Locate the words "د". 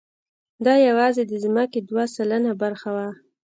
1.27-1.33